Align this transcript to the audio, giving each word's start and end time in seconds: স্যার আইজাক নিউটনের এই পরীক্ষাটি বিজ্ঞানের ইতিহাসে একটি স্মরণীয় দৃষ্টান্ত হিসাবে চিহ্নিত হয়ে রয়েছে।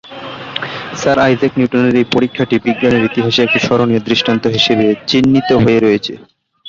স্যার 0.95 1.17
আইজাক 1.25 1.51
নিউটনের 1.57 1.95
এই 1.95 2.07
পরীক্ষাটি 2.15 2.55
বিজ্ঞানের 2.65 3.07
ইতিহাসে 3.09 3.39
একটি 3.43 3.59
স্মরণীয় 3.65 4.01
দৃষ্টান্ত 4.07 4.43
হিসাবে 4.55 4.85
চিহ্নিত 5.09 5.49
হয়ে 5.63 5.79
রয়েছে। 5.79 6.13